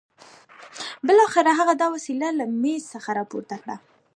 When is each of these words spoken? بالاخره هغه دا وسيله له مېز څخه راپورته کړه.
بالاخره 1.07 1.51
هغه 1.59 1.73
دا 1.81 1.87
وسيله 1.95 2.29
له 2.39 2.45
مېز 2.61 2.83
څخه 2.93 3.09
راپورته 3.19 3.55
کړه. 3.63 3.75